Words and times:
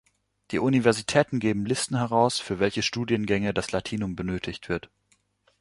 Die 0.49 0.57
Universitäten 0.57 1.37
geben 1.37 1.63
Listen 1.67 1.95
heraus, 1.95 2.39
für 2.39 2.57
welche 2.57 2.81
Studiengänge 2.81 3.53
das 3.53 3.71
Latinum 3.71 4.15
benötigt 4.15 4.67
wird. 4.67 4.89